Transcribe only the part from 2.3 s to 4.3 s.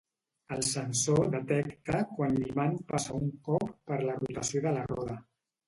l'imant passa un cop per la